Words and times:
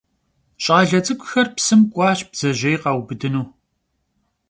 Ş'ale 0.63 0.99
ts'ık'uxer 1.05 1.47
psım 1.55 1.81
k'uaş 1.91 2.19
bdzejêy 2.29 2.77
khaubıdınu. 2.81 3.43